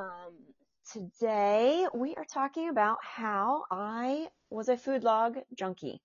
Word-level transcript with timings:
Um, 0.00 0.32
today 0.94 1.86
we 1.92 2.14
are 2.14 2.24
talking 2.24 2.70
about 2.70 2.98
how 3.02 3.64
I 3.70 4.28
was 4.48 4.70
a 4.70 4.78
food 4.78 5.04
log 5.04 5.36
junkie. 5.54 6.00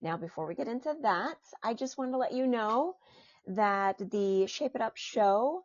Now, 0.00 0.16
before 0.16 0.46
we 0.46 0.54
get 0.54 0.68
into 0.68 0.94
that, 1.02 1.38
I 1.64 1.74
just 1.74 1.98
wanted 1.98 2.12
to 2.12 2.18
let 2.18 2.32
you 2.32 2.46
know 2.46 2.94
that 3.48 3.98
the 3.98 4.46
Shape 4.46 4.76
It 4.76 4.80
Up 4.80 4.96
show 4.96 5.64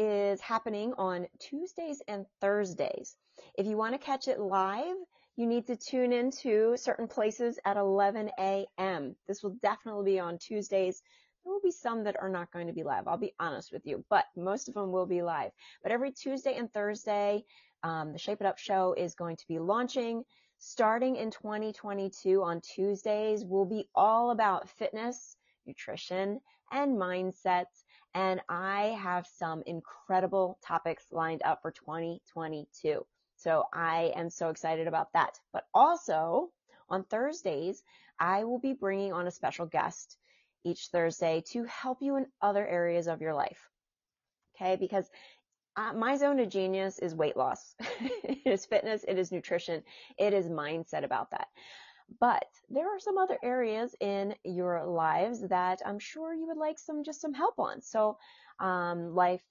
is 0.00 0.40
happening 0.40 0.94
on 0.98 1.28
Tuesdays 1.38 2.02
and 2.08 2.26
Thursdays. 2.40 3.14
If 3.56 3.66
you 3.66 3.76
want 3.76 3.94
to 3.94 4.04
catch 4.04 4.26
it 4.26 4.40
live, 4.40 4.96
you 5.36 5.46
need 5.46 5.68
to 5.68 5.76
tune 5.76 6.12
into 6.12 6.76
certain 6.76 7.06
places 7.06 7.60
at 7.64 7.76
11 7.76 8.30
a.m. 8.40 9.14
This 9.28 9.44
will 9.44 9.56
definitely 9.62 10.14
be 10.14 10.18
on 10.18 10.38
Tuesdays. 10.38 11.02
There 11.44 11.52
will 11.52 11.60
be 11.60 11.70
some 11.70 12.04
that 12.04 12.20
are 12.20 12.28
not 12.28 12.52
going 12.52 12.68
to 12.68 12.72
be 12.72 12.82
live. 12.82 13.06
I'll 13.06 13.18
be 13.18 13.34
honest 13.38 13.72
with 13.72 13.86
you, 13.86 14.04
but 14.08 14.24
most 14.36 14.68
of 14.68 14.74
them 14.74 14.92
will 14.92 15.06
be 15.06 15.22
live. 15.22 15.50
But 15.82 15.92
every 15.92 16.12
Tuesday 16.12 16.56
and 16.56 16.72
Thursday, 16.72 17.44
um, 17.82 18.12
the 18.12 18.18
Shape 18.18 18.40
It 18.40 18.46
Up 18.46 18.58
show 18.58 18.94
is 18.94 19.14
going 19.14 19.36
to 19.36 19.46
be 19.46 19.58
launching 19.58 20.24
starting 20.58 21.16
in 21.16 21.30
2022 21.30 22.42
on 22.42 22.60
Tuesdays 22.62 23.44
will 23.44 23.66
be 23.66 23.86
all 23.94 24.30
about 24.30 24.68
fitness, 24.68 25.36
nutrition, 25.66 26.40
and 26.72 26.96
mindset. 26.96 27.66
And 28.14 28.40
I 28.48 28.96
have 28.98 29.26
some 29.26 29.62
incredible 29.66 30.58
topics 30.64 31.04
lined 31.10 31.42
up 31.44 31.60
for 31.60 31.70
2022. 31.70 33.04
So 33.36 33.64
I 33.74 34.12
am 34.16 34.30
so 34.30 34.48
excited 34.48 34.86
about 34.86 35.12
that. 35.12 35.38
But 35.52 35.64
also 35.74 36.50
on 36.88 37.04
Thursdays, 37.04 37.82
I 38.18 38.44
will 38.44 38.60
be 38.60 38.72
bringing 38.72 39.12
on 39.12 39.26
a 39.26 39.32
special 39.32 39.66
guest 39.66 40.16
each 40.64 40.88
Thursday 40.88 41.42
to 41.52 41.64
help 41.64 41.98
you 42.00 42.16
in 42.16 42.26
other 42.40 42.66
areas 42.66 43.06
of 43.06 43.20
your 43.20 43.34
life. 43.34 43.68
Okay. 44.56 44.76
Because 44.76 45.08
uh, 45.76 45.92
my 45.92 46.16
zone 46.16 46.38
of 46.38 46.48
genius 46.48 46.98
is 46.98 47.14
weight 47.14 47.36
loss. 47.36 47.74
it 48.00 48.38
is 48.44 48.66
fitness. 48.66 49.04
It 49.06 49.18
is 49.18 49.32
nutrition. 49.32 49.82
It 50.18 50.32
is 50.32 50.48
mindset 50.48 51.04
about 51.04 51.30
that. 51.32 51.48
But 52.20 52.46
there 52.68 52.94
are 52.94 53.00
some 53.00 53.18
other 53.18 53.38
areas 53.42 53.94
in 54.00 54.34
your 54.44 54.84
lives 54.84 55.40
that 55.48 55.80
I'm 55.84 55.98
sure 55.98 56.34
you 56.34 56.46
would 56.46 56.58
like 56.58 56.78
some, 56.78 57.02
just 57.02 57.20
some 57.20 57.32
help 57.32 57.58
on. 57.58 57.80
So, 57.82 58.18
um, 58.60 59.14
life 59.14 59.42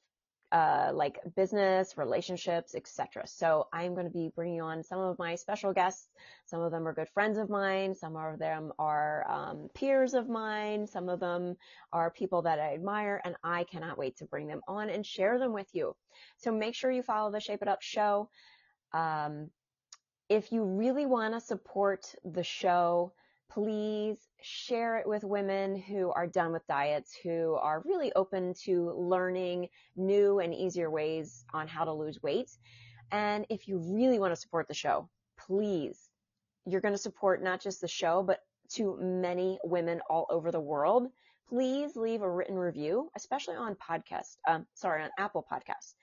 uh, 0.53 0.91
like 0.93 1.17
business, 1.35 1.97
relationships, 1.97 2.75
etc. 2.75 3.23
So 3.25 3.67
I'm 3.73 3.95
going 3.95 4.05
to 4.05 4.13
be 4.13 4.31
bringing 4.35 4.61
on 4.61 4.83
some 4.83 4.99
of 4.99 5.17
my 5.17 5.33
special 5.33 5.73
guests. 5.73 6.09
Some 6.45 6.61
of 6.61 6.71
them 6.71 6.87
are 6.87 6.93
good 6.93 7.09
friends 7.09 7.39
of 7.39 7.49
mine. 7.49 7.95
Some 7.95 8.15
of 8.15 8.37
them 8.37 8.71
are 8.77 9.25
um, 9.27 9.67
peers 9.73 10.13
of 10.13 10.29
mine. 10.29 10.85
Some 10.85 11.09
of 11.09 11.19
them 11.19 11.55
are 11.91 12.11
people 12.11 12.43
that 12.43 12.59
I 12.59 12.75
admire, 12.75 13.19
and 13.25 13.35
I 13.43 13.63
cannot 13.63 13.97
wait 13.97 14.17
to 14.17 14.25
bring 14.25 14.45
them 14.45 14.61
on 14.67 14.91
and 14.91 15.03
share 15.03 15.39
them 15.39 15.53
with 15.53 15.67
you. 15.73 15.95
So 16.37 16.51
make 16.51 16.75
sure 16.75 16.91
you 16.91 17.01
follow 17.01 17.31
the 17.31 17.39
Shape 17.39 17.63
It 17.63 17.67
Up 17.67 17.81
show. 17.81 18.29
Um, 18.93 19.49
if 20.29 20.51
you 20.51 20.63
really 20.63 21.07
want 21.07 21.33
to 21.33 21.41
support 21.41 22.13
the 22.23 22.43
show, 22.43 23.13
please 23.53 24.17
share 24.41 24.97
it 24.97 25.07
with 25.07 25.23
women 25.23 25.75
who 25.75 26.11
are 26.11 26.27
done 26.27 26.51
with 26.51 26.65
diets, 26.67 27.15
who 27.23 27.53
are 27.55 27.83
really 27.85 28.11
open 28.15 28.53
to 28.65 28.91
learning 28.97 29.69
new 29.95 30.39
and 30.39 30.53
easier 30.53 30.89
ways 30.89 31.45
on 31.53 31.67
how 31.67 31.83
to 31.83 31.93
lose 31.93 32.21
weight. 32.23 32.49
And 33.11 33.45
if 33.49 33.67
you 33.67 33.77
really 33.77 34.17
want 34.19 34.33
to 34.33 34.39
support 34.39 34.67
the 34.67 34.73
show, 34.73 35.07
please, 35.37 36.09
you're 36.65 36.81
going 36.81 36.95
to 36.95 36.99
support 36.99 37.43
not 37.43 37.61
just 37.61 37.81
the 37.81 37.87
show, 37.87 38.23
but 38.23 38.39
to 38.73 38.97
many 38.99 39.59
women 39.63 40.01
all 40.09 40.25
over 40.29 40.51
the 40.51 40.59
world. 40.59 41.09
Please 41.47 41.95
leave 41.95 42.21
a 42.21 42.29
written 42.29 42.55
review, 42.55 43.11
especially 43.15 43.55
on 43.55 43.75
podcast, 43.75 44.37
um, 44.47 44.65
sorry, 44.73 45.03
on 45.03 45.09
Apple 45.19 45.45
Podcasts. 45.51 45.93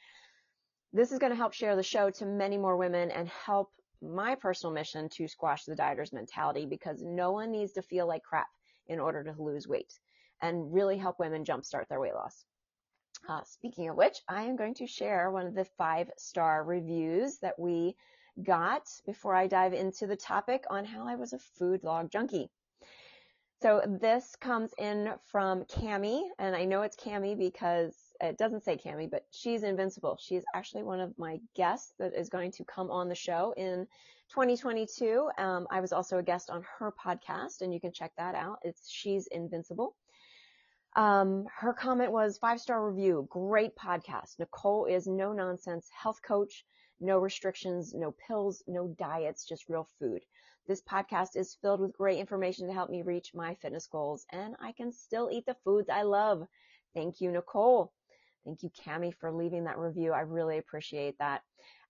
This 0.92 1.11
is 1.11 1.19
going 1.19 1.31
to 1.31 1.37
help 1.37 1.53
share 1.53 1.75
the 1.75 1.83
show 1.83 2.11
to 2.11 2.27
many 2.27 2.59
more 2.59 2.77
women 2.77 3.11
and 3.11 3.29
help 3.29 3.73
my 4.03 4.34
personal 4.34 4.73
mission 4.73 5.09
to 5.11 5.29
squash 5.29 5.65
the 5.65 5.75
dieter's 5.75 6.12
mentality 6.12 6.67
because 6.67 7.03
no 7.03 7.33
one 7.33 7.51
needs 7.51 7.73
to 7.73 7.83
feel 7.83 8.07
like 8.07 8.23
crap 8.23 8.48
in 8.86 8.98
order 8.98 9.23
to 9.24 9.42
lose 9.42 9.69
weight 9.69 9.92
and 10.42 10.73
really 10.73 10.97
help 10.97 11.19
women 11.19 11.45
jumpstart 11.45 11.86
their 11.89 12.01
weight 12.01 12.14
loss. 12.14 12.45
Uh, 13.29 13.42
speaking 13.45 13.89
of 13.89 13.97
which, 13.97 14.19
I 14.29 14.45
am 14.45 14.57
going 14.57 14.74
to 14.74 14.86
share 14.86 15.30
one 15.30 15.47
of 15.47 15.55
the 15.55 15.67
five 15.77 16.11
star 16.17 16.64
reviews 16.64 17.39
that 17.39 17.58
we 17.58 17.97
got 18.42 18.89
before 19.05 19.35
I 19.35 19.47
dive 19.47 19.74
into 19.74 20.07
the 20.07 20.17
topic 20.17 20.64
on 20.70 20.85
how 20.85 21.07
I 21.07 21.17
was 21.17 21.33
a 21.33 21.39
food 21.39 21.85
log 21.85 22.11
junkie. 22.11 22.51
So 23.61 23.83
this 24.01 24.36
comes 24.36 24.73
in 24.79 25.13
from 25.30 25.64
Cami, 25.64 26.23
and 26.39 26.57
I 26.57 26.64
know 26.64 26.80
it's 26.83 26.97
Cami 26.97 27.36
because 27.36 27.95
it 28.20 28.39
doesn't 28.39 28.64
say 28.64 28.77
Cami, 28.77 29.11
but 29.11 29.27
she's 29.31 29.63
invincible. 29.63 30.19
She's 30.20 30.45
actually 30.55 30.83
one 30.83 31.01
of 31.01 31.19
my 31.19 31.41
guests 31.55 31.95
that 31.98 32.14
is 32.14 32.29
going 32.29 32.53
to 32.53 32.64
come 32.64 32.91
on 32.91 33.08
the 33.08 33.14
show 33.14 33.55
in 33.57 33.86
2022. 34.31 35.31
Um, 35.39 35.67
I 35.70 35.81
was 35.81 35.92
also 35.92 36.19
a 36.19 36.23
guest 36.23 36.51
on 36.51 36.64
her 36.79 36.92
podcast, 36.92 37.63
and 37.63 37.73
you 37.73 37.80
can 37.80 37.92
check 37.92 38.13
that 38.17 38.35
out. 38.35 38.59
It's 38.63 38.89
She's 38.89 39.27
Invincible. 39.29 39.97
Um, 40.97 41.47
her 41.57 41.73
comment 41.73 42.11
was 42.11 42.39
five 42.39 42.61
star 42.61 42.89
review, 42.91 43.27
great 43.30 43.77
podcast. 43.77 44.39
Nicole 44.39 44.86
is 44.86 45.07
no 45.07 45.33
nonsense 45.33 45.89
health 45.91 46.20
coach, 46.23 46.64
no 47.01 47.19
restrictions, 47.19 47.95
no 47.95 48.13
pills, 48.27 48.63
no 48.67 48.89
diets, 48.98 49.47
just 49.47 49.69
real 49.69 49.89
food. 49.98 50.23
This 50.67 50.83
podcast 50.83 51.36
is 51.36 51.57
filled 51.63 51.80
with 51.80 51.97
great 51.97 52.19
information 52.19 52.67
to 52.67 52.73
help 52.73 52.91
me 52.91 53.03
reach 53.03 53.35
my 53.35 53.55
fitness 53.55 53.86
goals, 53.86 54.27
and 54.30 54.57
I 54.61 54.73
can 54.73 54.92
still 54.92 55.30
eat 55.33 55.47
the 55.47 55.57
foods 55.64 55.89
I 55.89 56.03
love. 56.03 56.47
Thank 56.95 57.20
you, 57.20 57.30
Nicole. 57.30 57.92
Thank 58.45 58.62
you, 58.62 58.70
Cami, 58.70 59.14
for 59.14 59.33
leaving 59.33 59.64
that 59.64 59.78
review. 59.78 60.12
I 60.12 60.20
really 60.20 60.58
appreciate 60.58 61.18
that. 61.18 61.42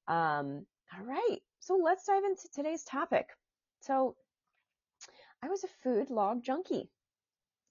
Um, 0.08 0.66
all 0.96 1.04
right. 1.04 1.38
So 1.60 1.76
let's 1.76 2.06
dive 2.06 2.24
into 2.24 2.48
today's 2.52 2.84
topic. 2.84 3.28
So 3.80 4.16
I 5.42 5.48
was 5.48 5.64
a 5.64 5.68
food 5.68 6.10
log 6.10 6.42
junkie 6.42 6.90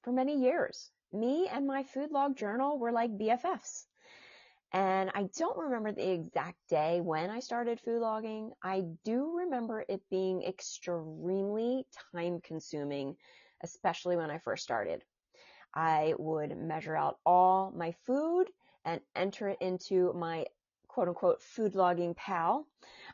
for 0.01 0.12
many 0.12 0.38
years. 0.39 0.91
Me 1.12 1.47
and 1.47 1.66
my 1.68 1.84
food 1.84 2.12
log 2.12 2.35
journal 2.35 2.78
were 2.78 2.91
like 2.91 3.18
BFFs. 3.18 3.88
And 4.72 5.12
I 5.13 5.23
don't 5.38 5.57
remember 5.57 5.91
the 5.91 6.12
exact 6.12 6.57
day 6.69 7.01
when 7.01 7.29
I 7.29 7.39
started 7.39 7.79
food 7.79 8.01
logging. 8.01 8.53
I 8.63 8.81
do 9.03 9.38
remember 9.38 9.85
it 9.88 10.01
being 10.09 10.44
extremely 10.44 11.85
time 12.12 12.41
consuming, 12.41 13.18
especially 13.62 14.16
when 14.16 14.29
I 14.31 14.39
first 14.39 14.63
started. 14.63 15.03
I 15.73 16.13
would 16.18 16.57
measure 16.57 16.95
out 16.95 17.19
all 17.25 17.72
my 17.72 17.91
food 18.06 18.51
and 18.89 19.01
enter 19.16 19.50
it 19.50 19.57
into 19.61 20.11
my 20.13 20.44
quote 20.88 21.07
unquote 21.07 21.44
food 21.44 21.75
logging 21.75 22.16
pal. 22.16 22.66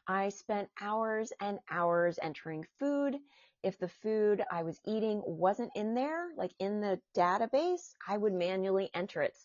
I 0.08 0.30
spent 0.30 0.70
hours 0.80 1.34
and 1.42 1.60
hours 1.70 2.18
entering 2.22 2.66
food. 2.80 3.18
If 3.62 3.78
the 3.78 3.90
food 3.90 4.42
I 4.50 4.64
was 4.64 4.80
eating 4.86 5.22
wasn't 5.26 5.72
in 5.76 5.94
there, 5.94 6.30
like 6.38 6.54
in 6.60 6.80
the 6.80 7.02
database, 7.14 7.94
I 8.08 8.16
would 8.16 8.32
manually 8.32 8.90
enter 8.94 9.22
it. 9.22 9.38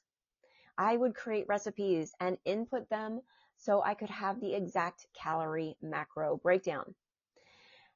I 0.79 0.97
would 0.97 1.17
create 1.17 1.49
recipes 1.49 2.13
and 2.21 2.39
input 2.45 2.89
them 2.89 3.23
so 3.57 3.83
I 3.83 3.95
could 3.95 4.11
have 4.11 4.41
the 4.41 4.55
exact 4.55 5.07
calorie 5.13 5.77
macro 5.83 6.37
breakdown. 6.37 6.95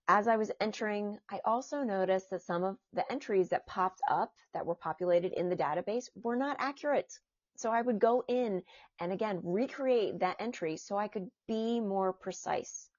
As 0.08 0.26
I 0.26 0.36
was 0.36 0.50
entering, 0.60 1.18
I 1.30 1.40
also 1.44 1.84
noticed 1.84 2.30
that 2.30 2.42
some 2.42 2.64
of 2.64 2.78
the 2.92 3.10
entries 3.12 3.50
that 3.50 3.66
popped 3.68 4.02
up 4.10 4.34
that 4.52 4.66
were 4.66 4.74
populated 4.74 5.32
in 5.32 5.48
the 5.48 5.56
database 5.56 6.08
were 6.16 6.36
not 6.36 6.56
accurate. 6.58 7.20
So 7.56 7.70
I 7.70 7.82
would 7.82 7.98
go 7.98 8.24
in 8.26 8.62
and 9.00 9.12
again 9.12 9.40
recreate 9.42 10.18
that 10.20 10.36
entry 10.40 10.76
so 10.76 10.96
I 10.96 11.08
could 11.08 11.30
be 11.46 11.80
more 11.80 12.12
precise. 12.12 12.90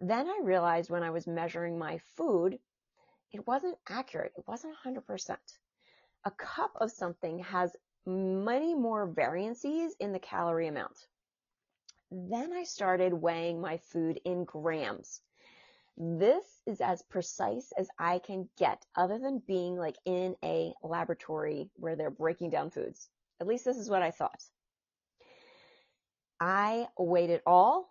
Then 0.00 0.28
I 0.28 0.40
realized 0.42 0.90
when 0.90 1.02
I 1.02 1.10
was 1.10 1.26
measuring 1.26 1.78
my 1.78 1.98
food, 2.16 2.58
it 3.32 3.46
wasn't 3.46 3.78
accurate. 3.88 4.32
It 4.36 4.46
wasn't 4.46 4.76
100%. 4.84 5.36
A 6.24 6.30
cup 6.30 6.72
of 6.80 6.90
something 6.90 7.38
has 7.40 7.76
many 8.06 8.74
more 8.74 9.06
variances 9.06 9.94
in 9.98 10.12
the 10.12 10.18
calorie 10.18 10.68
amount. 10.68 11.06
Then 12.10 12.52
I 12.52 12.64
started 12.64 13.12
weighing 13.12 13.60
my 13.60 13.78
food 13.78 14.20
in 14.24 14.44
grams. 14.44 15.20
This 15.96 16.44
is 16.66 16.80
as 16.80 17.02
precise 17.02 17.72
as 17.78 17.88
I 17.98 18.18
can 18.18 18.48
get 18.58 18.84
other 18.94 19.18
than 19.18 19.38
being 19.46 19.76
like 19.76 19.96
in 20.04 20.36
a 20.42 20.74
laboratory 20.82 21.70
where 21.76 21.96
they're 21.96 22.10
breaking 22.10 22.50
down 22.50 22.70
foods. 22.70 23.08
At 23.40 23.46
least 23.46 23.64
this 23.64 23.76
is 23.76 23.90
what 23.90 24.02
I 24.02 24.10
thought. 24.10 24.42
I 26.40 26.88
weighed 26.98 27.30
it 27.30 27.42
all. 27.46 27.90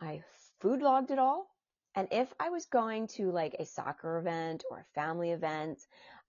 I 0.00 0.22
food 0.60 0.82
logged 0.82 1.10
it 1.10 1.18
all. 1.18 1.46
And 1.94 2.08
if 2.10 2.32
I 2.40 2.50
was 2.50 2.66
going 2.66 3.06
to 3.08 3.30
like 3.30 3.54
a 3.58 3.66
soccer 3.66 4.18
event 4.18 4.64
or 4.70 4.80
a 4.80 4.94
family 4.94 5.30
event, 5.30 5.80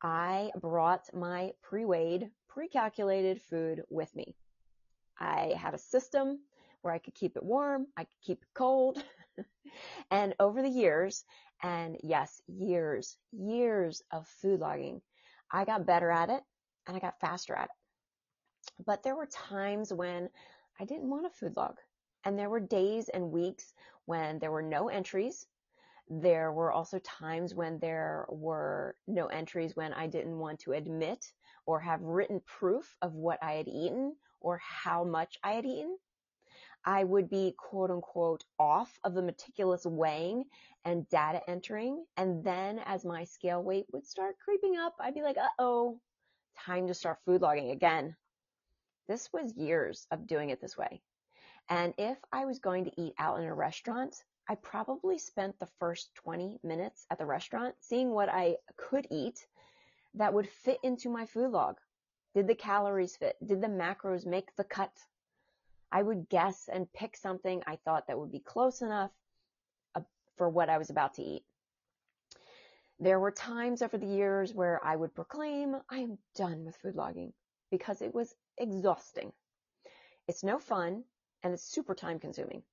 I 0.01 0.51
brought 0.61 1.13
my 1.13 1.53
pre-weighed, 1.63 2.29
pre-calculated 2.47 3.41
food 3.41 3.83
with 3.89 4.15
me. 4.15 4.35
I 5.19 5.53
had 5.57 5.73
a 5.73 5.79
system 5.79 6.39
where 6.81 6.93
I 6.93 6.99
could 6.99 7.15
keep 7.15 7.35
it 7.35 7.43
warm, 7.43 7.87
I 7.97 8.03
could 8.03 8.21
keep 8.21 8.43
it 8.43 8.53
cold. 8.53 9.03
and 10.11 10.35
over 10.39 10.61
the 10.61 10.69
years, 10.69 11.23
and 11.63 11.97
yes, 12.03 12.41
years, 12.47 13.17
years 13.31 14.03
of 14.11 14.27
food 14.27 14.59
logging, 14.59 15.01
I 15.51 15.65
got 15.65 15.87
better 15.87 16.11
at 16.11 16.29
it 16.29 16.43
and 16.87 16.95
I 16.95 16.99
got 16.99 17.19
faster 17.19 17.55
at 17.55 17.65
it. 17.65 17.84
But 18.79 19.03
there 19.03 19.15
were 19.15 19.25
times 19.25 19.91
when 19.93 20.29
I 20.79 20.85
didn't 20.85 21.09
want 21.09 21.25
a 21.25 21.29
food 21.29 21.57
log 21.57 21.79
And 22.23 22.39
there 22.39 22.49
were 22.49 22.59
days 22.59 23.09
and 23.09 23.31
weeks 23.31 23.73
when 24.05 24.39
there 24.39 24.51
were 24.51 24.61
no 24.61 24.87
entries. 24.89 25.47
There 26.09 26.51
were 26.51 26.71
also 26.71 26.99
times 26.99 27.53
when 27.55 27.79
there 27.79 28.25
were 28.29 28.97
no 29.07 29.27
entries 29.27 29.75
when 29.75 29.93
I 29.93 30.07
didn't 30.07 30.39
want 30.39 30.59
to 30.61 30.73
admit 30.73 31.33
or 31.65 31.79
have 31.81 32.01
written 32.01 32.41
proof 32.41 32.95
of 33.01 33.13
what 33.13 33.41
I 33.43 33.53
had 33.53 33.67
eaten 33.67 34.17
or 34.41 34.57
how 34.59 35.03
much 35.03 35.37
I 35.43 35.53
had 35.53 35.65
eaten. 35.65 35.97
I 36.85 37.03
would 37.03 37.29
be 37.29 37.53
quote 37.57 37.91
unquote 37.91 38.45
off 38.59 38.99
of 39.03 39.13
the 39.13 39.21
meticulous 39.21 39.85
weighing 39.85 40.45
and 40.85 41.07
data 41.09 41.41
entering. 41.49 42.05
And 42.17 42.43
then 42.43 42.79
as 42.79 43.05
my 43.05 43.25
scale 43.25 43.63
weight 43.63 43.87
would 43.93 44.05
start 44.05 44.39
creeping 44.39 44.77
up, 44.77 44.95
I'd 44.99 45.13
be 45.13 45.21
like, 45.23 45.37
uh 45.37 45.49
oh, 45.59 46.01
time 46.57 46.87
to 46.87 46.93
start 46.93 47.19
food 47.25 47.41
logging 47.41 47.71
again. 47.71 48.15
This 49.07 49.31
was 49.31 49.55
years 49.55 50.07
of 50.09 50.25
doing 50.25 50.49
it 50.49 50.59
this 50.59 50.77
way. 50.77 51.01
And 51.69 51.93
if 51.97 52.17
I 52.31 52.45
was 52.45 52.59
going 52.59 52.85
to 52.85 53.01
eat 53.01 53.13
out 53.19 53.39
in 53.39 53.45
a 53.45 53.53
restaurant, 53.53 54.23
I 54.47 54.55
probably 54.55 55.17
spent 55.17 55.59
the 55.59 55.69
first 55.79 56.13
20 56.15 56.59
minutes 56.63 57.05
at 57.09 57.17
the 57.17 57.25
restaurant 57.25 57.75
seeing 57.79 58.11
what 58.11 58.29
I 58.29 58.57
could 58.77 59.07
eat 59.11 59.45
that 60.15 60.33
would 60.33 60.49
fit 60.49 60.79
into 60.83 61.09
my 61.09 61.25
food 61.25 61.51
log. 61.51 61.77
Did 62.33 62.47
the 62.47 62.55
calories 62.55 63.15
fit? 63.15 63.37
Did 63.45 63.61
the 63.61 63.67
macros 63.67 64.25
make 64.25 64.55
the 64.55 64.63
cut? 64.63 64.91
I 65.91 66.01
would 66.01 66.29
guess 66.29 66.67
and 66.71 66.91
pick 66.91 67.15
something 67.15 67.63
I 67.65 67.77
thought 67.77 68.07
that 68.07 68.19
would 68.19 68.31
be 68.31 68.39
close 68.39 68.81
enough 68.81 69.11
uh, 69.95 70.01
for 70.35 70.49
what 70.49 70.69
I 70.69 70.77
was 70.77 70.89
about 70.89 71.15
to 71.15 71.23
eat. 71.23 71.43
There 72.99 73.19
were 73.19 73.31
times 73.31 73.81
over 73.81 73.97
the 73.97 74.05
years 74.05 74.53
where 74.53 74.83
I 74.83 74.95
would 74.95 75.13
proclaim, 75.13 75.75
I 75.89 75.99
am 75.99 76.17
done 76.35 76.65
with 76.65 76.75
food 76.77 76.95
logging 76.95 77.33
because 77.71 78.01
it 78.01 78.13
was 78.13 78.33
exhausting. 78.57 79.31
It's 80.27 80.43
no 80.43 80.59
fun 80.59 81.03
and 81.43 81.53
it's 81.53 81.63
super 81.63 81.93
time 81.93 82.19
consuming. 82.19 82.63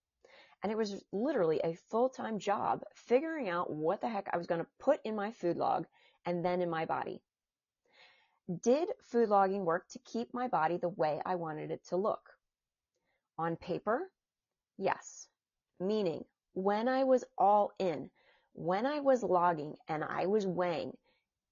And 0.62 0.70
it 0.70 0.78
was 0.78 1.02
literally 1.12 1.60
a 1.62 1.76
full 1.90 2.08
time 2.08 2.38
job 2.38 2.82
figuring 2.94 3.48
out 3.48 3.70
what 3.70 4.00
the 4.00 4.08
heck 4.08 4.28
I 4.32 4.36
was 4.36 4.46
going 4.46 4.60
to 4.60 4.66
put 4.78 5.00
in 5.04 5.16
my 5.16 5.32
food 5.32 5.56
log 5.56 5.86
and 6.24 6.44
then 6.44 6.60
in 6.60 6.70
my 6.70 6.84
body. 6.84 7.20
Did 8.62 8.88
food 9.04 9.28
logging 9.28 9.64
work 9.64 9.88
to 9.90 9.98
keep 10.00 10.32
my 10.32 10.48
body 10.48 10.76
the 10.76 10.88
way 10.88 11.20
I 11.24 11.34
wanted 11.36 11.70
it 11.70 11.84
to 11.88 11.96
look? 11.96 12.30
On 13.38 13.56
paper, 13.56 14.10
yes. 14.78 15.28
Meaning, 15.80 16.24
when 16.54 16.88
I 16.88 17.04
was 17.04 17.24
all 17.38 17.72
in, 17.78 18.10
when 18.52 18.86
I 18.86 19.00
was 19.00 19.22
logging 19.22 19.74
and 19.88 20.04
I 20.04 20.26
was 20.26 20.46
weighing, 20.46 20.96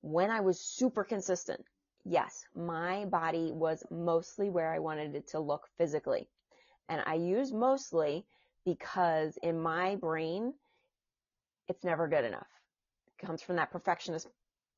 when 0.03 0.31
I 0.31 0.41
was 0.41 0.61
super 0.61 1.05
consistent, 1.05 1.65
yes, 2.05 2.45
my 2.55 3.05
body 3.07 3.53
was 3.53 3.85
mostly 3.91 4.51
where 4.51 4.73
I 4.73 4.79
wanted 4.79 5.15
it 5.15 5.29
to 5.29 5.41
look 5.41 5.69
physically. 5.79 6.29
And 6.89 7.03
I 7.07 7.15
use 7.15 7.53
mostly 7.53 8.27
because 8.65 9.39
in 9.43 9.61
my 9.61 9.97
brain, 9.97 10.55
it's 11.69 11.85
never 11.85 12.09
good 12.09 12.25
enough. 12.25 12.47
It 13.09 13.27
comes 13.27 13.43
from 13.43 13.57
that 13.57 13.71
perfectionist 13.71 14.29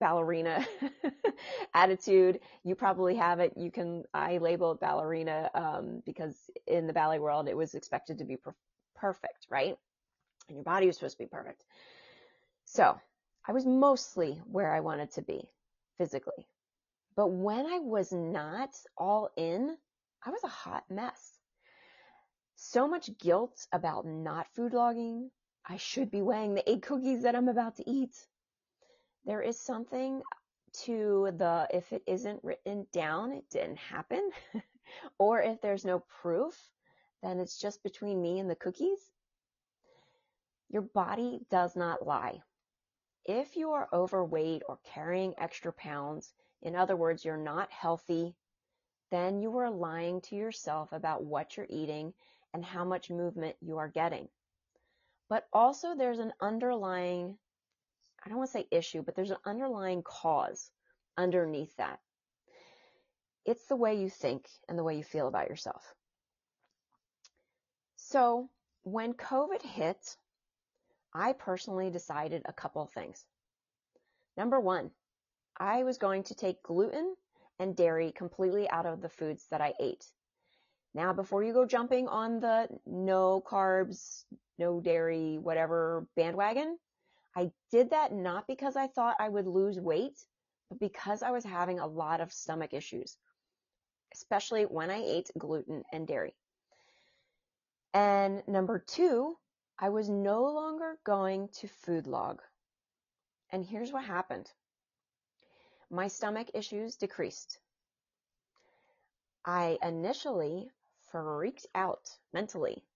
ballerina 0.00 0.66
attitude. 1.74 2.40
You 2.64 2.74
probably 2.74 3.16
have 3.16 3.40
it. 3.40 3.54
You 3.56 3.70
can, 3.70 4.04
I 4.14 4.38
label 4.38 4.72
it 4.72 4.80
ballerina, 4.80 5.50
um, 5.54 6.02
because 6.04 6.36
in 6.66 6.86
the 6.86 6.92
ballet 6.92 7.18
world, 7.18 7.48
it 7.48 7.56
was 7.56 7.75
expected 7.75 8.18
to 8.18 8.25
be 8.25 8.36
per- 8.36 8.54
perfect, 8.96 9.46
right? 9.50 9.76
And 10.48 10.56
your 10.56 10.64
body 10.64 10.86
was 10.86 10.96
supposed 10.96 11.16
to 11.18 11.25
be 11.25 11.28
perfect. 11.28 11.64
So 12.64 12.98
I 13.46 13.52
was 13.52 13.66
mostly 13.66 14.40
where 14.50 14.72
I 14.75 14.80
wanted 14.80 15.12
to 15.12 15.22
be 15.22 15.48
physically. 15.98 16.46
But 17.17 17.29
when 17.29 17.67
I 17.67 17.79
was 17.79 18.12
not 18.12 18.70
all 18.97 19.31
in, 19.37 19.76
I 20.25 20.31
was 20.31 20.44
a 20.44 20.49
hot 20.49 20.85
mess. 20.91 21.38
So 22.56 22.88
much 22.88 23.17
guilt 23.19 23.67
about 23.73 24.06
not 24.06 24.47
food 24.55 24.73
logging. 24.73 25.31
I 25.69 25.76
should 25.76 26.11
be 26.11 26.23
weighing 26.23 26.55
the 26.55 26.70
eight 26.70 26.82
cookies 26.82 27.23
that 27.23 27.37
I'm 27.37 27.49
about 27.49 27.76
to 27.76 27.91
eat 27.91 28.14
there 29.25 29.41
is 29.41 29.59
something 29.61 30.23
to 30.85 31.31
the 31.37 31.67
if 31.70 31.93
it 31.93 32.03
isn't 32.06 32.43
written 32.43 32.87
down, 32.93 33.32
it 33.32 33.44
didn't 33.50 33.79
happen. 33.79 34.31
or 35.19 35.41
if 35.41 35.61
there's 35.61 35.85
no 35.85 36.03
proof, 36.23 36.55
then 37.23 37.38
it's 37.38 37.59
just 37.59 37.82
between 37.82 38.20
me 38.20 38.38
and 38.38 38.50
the 38.50 38.56
cookies. 38.56 38.99
Your 40.70 40.82
body 40.82 41.41
does 41.50 41.76
not 41.76 42.06
lie. 42.06 42.41
If 43.25 43.56
you 43.56 43.73
are 43.73 43.88
overweight 43.93 44.62
or 44.69 44.79
carrying 44.94 45.35
extra 45.38 45.73
pounds, 45.73 46.32
in 46.62 46.76
other 46.76 46.97
words, 46.97 47.25
you're 47.25 47.37
not 47.37 47.70
healthy, 47.70 48.35
then 49.11 49.41
you 49.41 49.56
are 49.59 49.70
lying 49.70 50.20
to 50.23 50.37
yourself 50.37 50.93
about 50.93 51.25
what 51.25 51.56
you're 51.56 51.67
eating 51.69 52.14
and 52.55 52.64
how 52.64 52.85
much 52.85 53.11
movement 53.11 53.56
you 53.61 53.79
are 53.79 53.88
getting. 53.88 54.29
But 55.29 55.47
also 55.53 55.94
there's 55.94 56.19
an 56.19 56.32
underlying 56.41 57.37
I 58.25 58.29
don't 58.29 58.38
want 58.38 58.50
to 58.50 58.59
say 58.59 58.69
issue, 58.70 59.03
but 59.03 59.17
there's 59.17 59.32
an 59.32 59.38
underlying 59.44 60.03
cause 60.03 60.70
underneath 61.19 61.75
that. 61.76 61.99
It's 63.44 63.67
the 63.67 63.76
way 63.76 63.97
you 63.97 64.09
think 64.09 64.49
and 64.69 64.79
the 64.79 64.85
way 64.85 64.97
you 64.97 65.03
feel 65.03 65.26
about 65.26 65.49
yourself. 65.49 65.82
So 67.97 68.49
when 68.85 69.14
COVID 69.14 69.62
hit, 69.62 70.17
I 71.12 71.32
personally 71.32 71.91
decided 71.91 72.43
a 72.44 72.53
couple 72.53 72.82
of 72.82 72.91
things. 72.91 73.25
Number 74.37 74.61
one, 74.61 74.93
I 75.58 75.84
was 75.84 75.99
going 75.99 76.25
to 76.25 76.34
take 76.34 76.62
gluten 76.62 77.14
and 77.58 77.76
dairy 77.76 78.12
completely 78.12 78.69
out 78.70 78.87
of 78.87 79.00
the 79.00 79.08
foods 79.08 79.46
that 79.50 79.60
I 79.60 79.75
ate. 79.81 80.04
Now, 80.94 81.12
before 81.12 81.43
you 81.43 81.52
go 81.52 81.64
jumping 81.64 82.08
on 82.08 82.40
the 82.40 82.69
no 82.87 83.40
carbs, 83.40 84.25
no 84.58 84.81
dairy, 84.81 85.38
whatever 85.38 86.06
bandwagon, 86.16 86.78
I 87.34 87.50
did 87.70 87.90
that 87.90 88.12
not 88.12 88.46
because 88.46 88.76
I 88.76 88.88
thought 88.88 89.16
I 89.19 89.28
would 89.28 89.46
lose 89.46 89.81
weight, 89.81 90.19
but 90.69 90.78
because 90.78 91.22
I 91.22 91.31
was 91.31 91.44
having 91.44 91.78
a 91.78 91.87
lot 91.87 92.20
of 92.20 92.32
stomach 92.32 92.75
issues, 92.75 93.16
especially 94.12 94.64
when 94.64 94.90
I 94.90 95.02
ate 95.02 95.31
gluten 95.38 95.82
and 95.93 96.06
dairy. 96.06 96.34
And 97.94 98.43
number 98.46 98.78
two, 98.78 99.37
I 99.78 99.88
was 99.88 100.08
no 100.08 100.44
longer 100.44 100.99
going 101.04 101.49
to 101.60 101.69
food 101.69 102.06
log. 102.06 102.43
And 103.50 103.64
here's 103.64 103.93
what 103.93 104.04
happened. 104.04 104.50
My 105.92 106.08
stomach 106.08 106.48
issues 106.54 106.96
decreased. 106.96 107.58
I 109.44 109.78
initially 109.82 110.70
freaked 111.10 111.66
out 111.74 112.16
mentally 112.32 112.86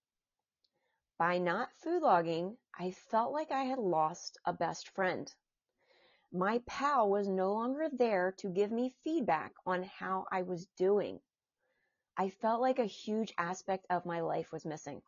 by 1.18 1.36
not 1.36 1.72
food 1.72 2.02
logging, 2.02 2.56
I 2.78 2.90
felt 2.90 3.32
like 3.32 3.50
I 3.50 3.64
had 3.64 3.78
lost 3.78 4.38
a 4.46 4.52
best 4.54 4.88
friend. 4.88 5.34
My 6.32 6.62
pal 6.66 7.10
was 7.10 7.28
no 7.28 7.52
longer 7.52 7.88
there 7.90 8.32
to 8.32 8.48
give 8.48 8.70
me 8.70 8.96
feedback 9.04 9.52
on 9.66 9.82
how 9.82 10.26
I 10.30 10.40
was 10.42 10.66
doing. 10.76 11.20
I 12.16 12.30
felt 12.30 12.62
like 12.62 12.78
a 12.78 12.84
huge 12.84 13.32
aspect 13.36 13.86
of 13.90 14.06
my 14.06 14.20
life 14.20 14.52
was 14.52 14.64
missing. 14.64 15.02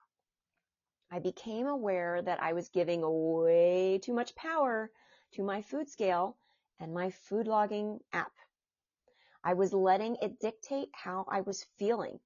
I 1.11 1.21
became 1.21 1.66
aware 1.66 2.21
that 2.21 2.42
I 2.42 2.52
was 2.52 2.68
giving 2.68 3.00
way 3.02 3.99
too 3.99 4.12
much 4.12 4.35
power 4.35 4.90
to 5.33 5.42
my 5.42 5.62
food 5.62 5.88
scale 5.88 6.37
and 6.80 6.94
my 6.94 7.11
food 7.11 7.47
logging 7.47 8.00
app. 8.12 8.32
I 9.44 9.54
was 9.54 9.73
letting 9.73 10.16
it 10.23 10.40
dictate 10.40 10.90
how 10.92 11.26
I 11.28 11.40
was 11.42 11.66
feeling 11.78 12.20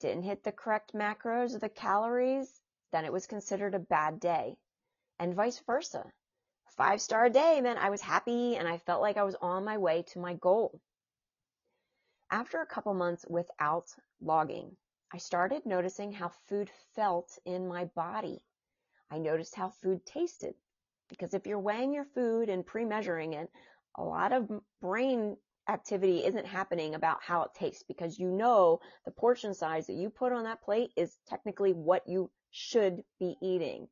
didn't 0.00 0.22
hit 0.22 0.42
the 0.42 0.52
correct 0.52 0.94
macros 0.94 1.54
or 1.54 1.58
the 1.58 1.68
calories, 1.68 2.60
then 2.90 3.04
it 3.04 3.12
was 3.12 3.26
considered 3.26 3.74
a 3.74 3.78
bad 3.78 4.18
day. 4.18 4.56
And 5.18 5.34
vice 5.34 5.58
versa. 5.58 6.10
Five 6.68 7.02
star 7.02 7.28
day 7.28 7.60
meant 7.60 7.78
I 7.78 7.90
was 7.90 8.00
happy 8.00 8.56
and 8.56 8.66
I 8.66 8.78
felt 8.78 9.02
like 9.02 9.18
I 9.18 9.24
was 9.24 9.34
on 9.36 9.64
my 9.64 9.76
way 9.76 10.02
to 10.08 10.18
my 10.18 10.34
goal. 10.34 10.80
After 12.30 12.62
a 12.62 12.66
couple 12.66 12.94
months 12.94 13.26
without 13.28 13.94
logging, 14.22 14.76
I 15.12 15.18
started 15.18 15.66
noticing 15.66 16.12
how 16.12 16.28
food 16.28 16.70
felt 16.94 17.38
in 17.44 17.68
my 17.68 17.84
body. 17.84 18.42
I 19.10 19.18
noticed 19.18 19.54
how 19.54 19.68
food 19.68 20.06
tasted. 20.06 20.54
Because 21.10 21.34
if 21.34 21.46
you're 21.46 21.58
weighing 21.58 21.92
your 21.92 22.06
food 22.06 22.48
and 22.48 22.64
pre-measuring 22.64 23.34
it, 23.34 23.50
a 23.96 24.02
lot 24.02 24.32
of 24.32 24.48
brain 24.80 25.36
activity 25.68 26.24
isn't 26.24 26.46
happening 26.46 26.94
about 26.94 27.22
how 27.22 27.42
it 27.42 27.54
tastes 27.54 27.82
because 27.82 28.18
you 28.18 28.30
know 28.30 28.80
the 29.04 29.10
portion 29.10 29.52
size 29.52 29.86
that 29.86 29.94
you 29.94 30.08
put 30.08 30.32
on 30.32 30.44
that 30.44 30.62
plate 30.62 30.90
is 30.96 31.18
technically 31.28 31.72
what 31.72 32.02
you 32.06 32.30
should 32.50 33.02
be 33.18 33.36
eating. 33.42 33.88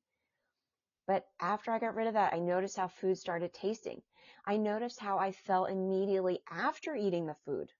But 1.07 1.27
after 1.41 1.71
I 1.71 1.79
got 1.79 1.95
rid 1.95 2.07
of 2.07 2.15
that, 2.15 2.35
I 2.35 2.39
noticed 2.39 2.77
how 2.77 2.89
food 2.89 3.17
started 3.17 3.53
tasting. 3.55 4.03
I 4.45 4.57
noticed 4.57 5.01
how 5.01 5.19
I 5.19 5.33
felt 5.33 5.71
immediately 5.71 6.41
after 6.51 6.95
eating 6.95 7.27
the 7.27 7.37
food. 7.45 7.73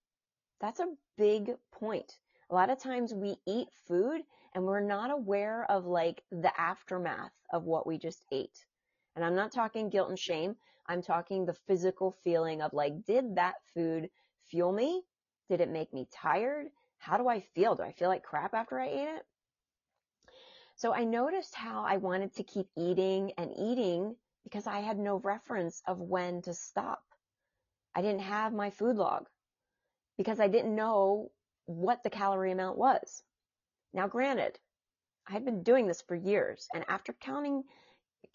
That's 0.61 0.81
a 0.81 0.95
big 1.17 1.57
point. 1.73 2.19
A 2.51 2.55
lot 2.55 2.71
of 2.71 2.79
times 2.79 3.13
we 3.13 3.37
eat 3.47 3.69
food 3.87 4.23
and 4.55 4.65
we're 4.65 4.81
not 4.81 5.11
aware 5.11 5.71
of 5.71 5.85
like 5.85 6.23
the 6.31 6.53
aftermath 6.59 7.33
of 7.53 7.65
what 7.65 7.87
we 7.87 7.99
just 7.99 8.25
ate. 8.33 8.65
And 9.19 9.25
I'm 9.25 9.35
not 9.35 9.51
talking 9.51 9.91
guilt 9.91 10.11
and 10.11 10.19
shame. 10.19 10.55
I'm 10.87 11.03
talking 11.03 11.45
the 11.45 11.57
physical 11.67 12.17
feeling 12.23 12.63
of 12.63 12.73
like, 12.73 13.05
did 13.05 13.35
that 13.35 13.57
food 13.75 14.11
fuel 14.49 14.71
me? 14.71 15.03
Did 15.49 15.61
it 15.61 15.69
make 15.69 15.93
me 15.93 16.07
tired? 16.13 16.69
How 16.99 17.17
do 17.17 17.27
I 17.27 17.41
feel? 17.41 17.75
Do 17.75 17.83
I 17.83 17.91
feel 17.91 18.09
like 18.09 18.23
crap 18.23 18.55
after 18.55 18.79
I 18.79 18.87
ate 18.87 19.09
it? 19.17 19.27
So 20.77 20.95
I 20.95 21.03
noticed 21.03 21.57
how 21.57 21.83
I 21.85 21.97
wanted 21.97 22.33
to 22.37 22.45
keep 22.45 22.69
eating 22.77 23.33
and 23.37 23.51
eating 23.59 24.15
because 24.45 24.69
I 24.69 24.79
had 24.79 25.01
no 25.01 25.17
reference 25.17 25.83
of 25.89 25.99
when 25.99 26.41
to 26.43 26.55
stop. 26.55 27.03
I 27.97 28.03
didn't 28.03 28.21
have 28.21 28.53
my 28.53 28.71
food 28.71 28.95
log 28.95 29.27
because 30.17 30.39
I 30.39 30.47
didn't 30.47 30.77
know 30.77 31.33
what 31.67 32.05
the 32.05 32.11
calorie 32.11 32.53
amount 32.53 32.79
was. 32.79 33.25
Now, 33.93 34.07
granted, 34.07 34.61
I 35.27 35.33
had 35.33 35.45
been 35.45 35.65
doing 35.65 35.89
this 35.89 36.03
for 36.03 36.15
years, 36.15 36.69
and 36.73 36.85
after 36.87 37.13
counting, 37.13 37.65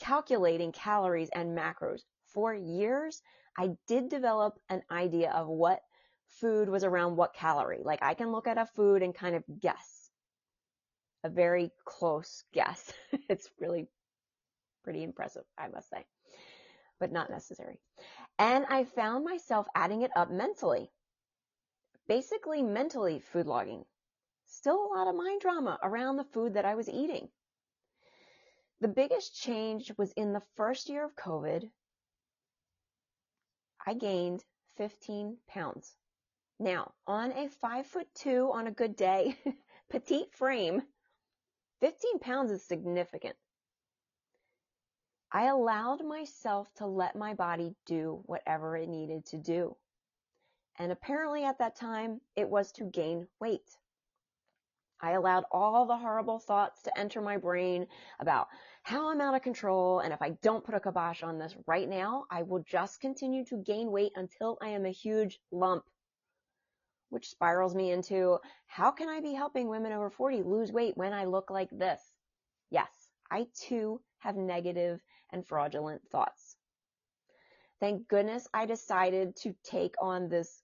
calculating 0.03 0.73
calories 0.73 1.29
and 1.33 1.57
macros 1.57 2.01
for 2.33 2.53
years, 2.53 3.21
I 3.57 3.69
did 3.87 4.09
develop 4.09 4.59
an 4.69 4.81
idea 4.91 5.31
of 5.31 5.47
what 5.47 5.79
food 6.27 6.67
was 6.67 6.83
around 6.83 7.15
what 7.15 7.33
calorie. 7.33 7.81
Like 7.83 8.03
I 8.03 8.13
can 8.13 8.31
look 8.31 8.47
at 8.47 8.57
a 8.57 8.65
food 8.65 9.01
and 9.01 9.15
kind 9.15 9.35
of 9.35 9.43
guess 9.61 10.09
a 11.23 11.29
very 11.29 11.71
close 11.85 12.43
guess. 12.53 12.91
it's 13.29 13.49
really 13.59 13.87
pretty 14.83 15.03
impressive, 15.03 15.43
I 15.57 15.69
must 15.69 15.89
say, 15.89 16.05
but 16.99 17.11
not 17.11 17.29
necessary. 17.29 17.79
And 18.37 18.65
I 18.65 18.83
found 18.83 19.23
myself 19.23 19.67
adding 19.73 20.01
it 20.01 20.11
up 20.17 20.29
mentally, 20.29 20.91
basically 22.09 22.61
mentally 22.61 23.19
food 23.19 23.47
logging. 23.47 23.85
Still 24.47 24.85
a 24.85 24.91
lot 24.97 25.07
of 25.07 25.15
mind 25.15 25.39
drama 25.39 25.79
around 25.81 26.17
the 26.17 26.25
food 26.25 26.55
that 26.55 26.65
I 26.65 26.75
was 26.75 26.89
eating. 26.89 27.29
The 28.81 28.87
biggest 28.87 29.35
change 29.35 29.91
was 29.97 30.11
in 30.13 30.33
the 30.33 30.43
first 30.55 30.89
year 30.89 31.05
of 31.05 31.15
COVID. 31.15 31.69
I 33.85 33.93
gained 33.93 34.43
15 34.77 35.37
pounds. 35.47 35.95
Now, 36.59 36.93
on 37.07 37.31
a 37.31 37.49
five 37.49 37.87
foot 37.87 38.07
two 38.13 38.51
on 38.53 38.67
a 38.67 38.71
good 38.71 38.95
day, 38.95 39.37
petite 39.89 40.33
frame, 40.33 40.81
15 41.81 42.19
pounds 42.19 42.51
is 42.51 42.63
significant. 42.63 43.35
I 45.31 45.47
allowed 45.47 46.05
myself 46.05 46.71
to 46.75 46.85
let 46.85 47.15
my 47.15 47.33
body 47.33 47.75
do 47.85 48.21
whatever 48.25 48.77
it 48.77 48.87
needed 48.87 49.25
to 49.27 49.37
do. 49.37 49.75
And 50.77 50.91
apparently 50.91 51.43
at 51.43 51.57
that 51.57 51.75
time, 51.75 52.21
it 52.35 52.47
was 52.47 52.71
to 52.73 52.83
gain 52.83 53.27
weight. 53.39 53.77
I 55.03 55.11
allowed 55.11 55.43
all 55.51 55.85
the 55.85 55.97
horrible 55.97 56.39
thoughts 56.39 56.81
to 56.83 56.97
enter 56.97 57.19
my 57.19 57.35
brain 57.35 57.87
about 58.21 58.47
how 58.83 59.11
I'm 59.11 59.19
out 59.19 59.35
of 59.35 59.41
control. 59.41 59.99
And 59.99 60.13
if 60.13 60.21
I 60.21 60.29
don't 60.41 60.63
put 60.63 60.75
a 60.75 60.79
kibosh 60.79 61.23
on 61.23 61.37
this 61.37 61.53
right 61.67 61.89
now, 61.89 62.23
I 62.31 62.43
will 62.43 62.63
just 62.65 63.01
continue 63.01 63.43
to 63.45 63.57
gain 63.57 63.91
weight 63.91 64.13
until 64.15 64.57
I 64.61 64.69
am 64.69 64.85
a 64.85 64.91
huge 64.91 65.41
lump, 65.51 65.83
which 67.09 67.29
spirals 67.29 67.75
me 67.75 67.91
into 67.91 68.37
how 68.65 68.91
can 68.91 69.09
I 69.09 69.19
be 69.19 69.33
helping 69.33 69.67
women 69.67 69.91
over 69.91 70.09
40 70.09 70.43
lose 70.43 70.71
weight 70.71 70.95
when 70.95 71.11
I 71.11 71.25
look 71.25 71.49
like 71.49 71.69
this? 71.69 71.99
Yes, 72.69 72.89
I 73.29 73.47
too 73.59 73.99
have 74.19 74.37
negative 74.37 75.01
and 75.33 75.45
fraudulent 75.45 76.01
thoughts. 76.13 76.55
Thank 77.81 78.07
goodness 78.07 78.47
I 78.53 78.65
decided 78.65 79.35
to 79.37 79.53
take 79.65 79.95
on 80.01 80.29
this 80.29 80.62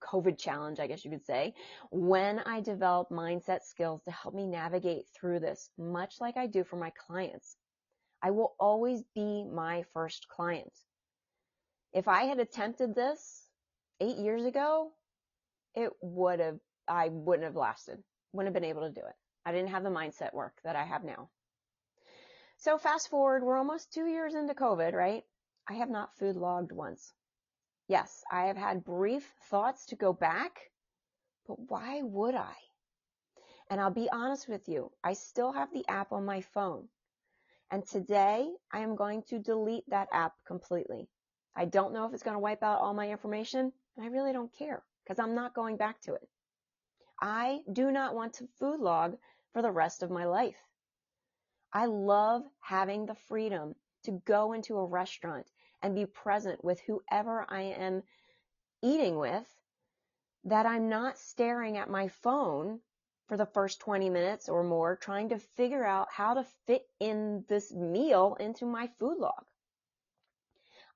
COVID 0.00 0.38
challenge, 0.38 0.80
I 0.80 0.86
guess 0.86 1.04
you 1.04 1.10
could 1.10 1.24
say, 1.24 1.54
when 1.90 2.40
I 2.40 2.60
develop 2.60 3.10
mindset 3.10 3.62
skills 3.62 4.02
to 4.04 4.10
help 4.10 4.34
me 4.34 4.46
navigate 4.46 5.04
through 5.14 5.40
this, 5.40 5.70
much 5.78 6.16
like 6.20 6.36
I 6.36 6.46
do 6.46 6.64
for 6.64 6.76
my 6.76 6.90
clients. 7.06 7.56
I 8.22 8.30
will 8.30 8.54
always 8.58 9.02
be 9.14 9.44
my 9.44 9.84
first 9.94 10.28
client. 10.28 10.72
If 11.92 12.06
I 12.06 12.24
had 12.24 12.38
attempted 12.38 12.94
this 12.94 13.46
eight 14.00 14.18
years 14.18 14.44
ago, 14.44 14.92
it 15.74 15.90
would 16.02 16.40
have, 16.40 16.58
I 16.86 17.08
wouldn't 17.10 17.44
have 17.44 17.56
lasted, 17.56 18.02
wouldn't 18.32 18.54
have 18.54 18.62
been 18.62 18.68
able 18.68 18.82
to 18.82 18.92
do 18.92 19.00
it. 19.06 19.14
I 19.44 19.52
didn't 19.52 19.70
have 19.70 19.84
the 19.84 19.90
mindset 19.90 20.34
work 20.34 20.58
that 20.64 20.76
I 20.76 20.84
have 20.84 21.04
now. 21.04 21.30
So 22.58 22.76
fast 22.76 23.08
forward, 23.08 23.42
we're 23.42 23.56
almost 23.56 23.92
two 23.92 24.06
years 24.06 24.34
into 24.34 24.54
COVID, 24.54 24.92
right? 24.92 25.22
I 25.66 25.74
have 25.74 25.88
not 25.88 26.16
food 26.18 26.36
logged 26.36 26.72
once. 26.72 27.12
Yes, 27.90 28.22
I 28.30 28.44
have 28.44 28.56
had 28.56 28.84
brief 28.84 29.28
thoughts 29.50 29.86
to 29.86 29.96
go 29.96 30.12
back, 30.12 30.70
but 31.48 31.58
why 31.58 32.02
would 32.02 32.36
I? 32.36 32.54
And 33.68 33.80
I'll 33.80 33.90
be 33.90 34.08
honest 34.12 34.48
with 34.48 34.68
you, 34.68 34.92
I 35.02 35.14
still 35.14 35.50
have 35.50 35.72
the 35.72 35.84
app 35.88 36.12
on 36.12 36.24
my 36.24 36.40
phone. 36.40 36.86
And 37.68 37.84
today 37.84 38.48
I 38.72 38.78
am 38.78 38.94
going 38.94 39.24
to 39.24 39.40
delete 39.40 39.90
that 39.90 40.06
app 40.12 40.34
completely. 40.46 41.08
I 41.56 41.64
don't 41.64 41.92
know 41.92 42.06
if 42.06 42.14
it's 42.14 42.22
going 42.22 42.36
to 42.36 42.38
wipe 42.38 42.62
out 42.62 42.80
all 42.80 42.94
my 42.94 43.10
information, 43.10 43.72
and 43.96 44.06
I 44.06 44.08
really 44.08 44.32
don't 44.32 44.56
care 44.56 44.84
because 45.02 45.18
I'm 45.18 45.34
not 45.34 45.56
going 45.56 45.76
back 45.76 46.00
to 46.02 46.14
it. 46.14 46.28
I 47.20 47.58
do 47.72 47.90
not 47.90 48.14
want 48.14 48.34
to 48.34 48.46
food 48.60 48.78
log 48.78 49.16
for 49.52 49.62
the 49.62 49.72
rest 49.72 50.04
of 50.04 50.12
my 50.12 50.26
life. 50.26 50.62
I 51.72 51.86
love 51.86 52.44
having 52.60 53.06
the 53.06 53.16
freedom 53.16 53.74
to 54.04 54.22
go 54.24 54.52
into 54.52 54.78
a 54.78 54.86
restaurant 54.86 55.46
and 55.82 55.94
be 55.94 56.06
present 56.06 56.64
with 56.64 56.80
whoever 56.80 57.46
I 57.48 57.62
am 57.62 58.02
eating 58.82 59.18
with, 59.18 59.46
that 60.44 60.66
I'm 60.66 60.88
not 60.88 61.18
staring 61.18 61.76
at 61.76 61.90
my 61.90 62.08
phone 62.08 62.80
for 63.28 63.36
the 63.36 63.46
first 63.46 63.80
20 63.80 64.10
minutes 64.10 64.48
or 64.48 64.64
more 64.64 64.96
trying 64.96 65.28
to 65.28 65.38
figure 65.38 65.84
out 65.84 66.08
how 66.10 66.34
to 66.34 66.44
fit 66.66 66.82
in 66.98 67.44
this 67.48 67.72
meal 67.72 68.36
into 68.40 68.66
my 68.66 68.88
food 68.98 69.18
log. 69.18 69.44